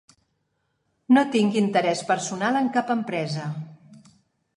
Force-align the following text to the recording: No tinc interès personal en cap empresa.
No 1.17 1.23
tinc 1.35 1.57
interès 1.61 2.01
personal 2.07 2.57
en 2.61 2.71
cap 2.79 2.89
empresa. 2.95 3.45